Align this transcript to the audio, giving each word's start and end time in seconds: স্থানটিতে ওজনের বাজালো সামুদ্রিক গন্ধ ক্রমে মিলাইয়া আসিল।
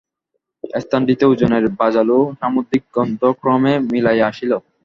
স্থানটিতে 0.63 1.23
ওজনের 1.27 1.65
বাজালো 1.79 2.17
সামুদ্রিক 2.39 2.83
গন্ধ 2.95 3.21
ক্রমে 3.39 3.73
মিলাইয়া 3.91 4.25
আসিল। 4.31 4.51